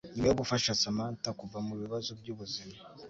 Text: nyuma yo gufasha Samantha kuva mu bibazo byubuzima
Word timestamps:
nyuma 0.13 0.27
yo 0.29 0.37
gufasha 0.41 0.79
Samantha 0.81 1.29
kuva 1.39 1.57
mu 1.67 1.73
bibazo 1.81 2.09
byubuzima 2.19 2.75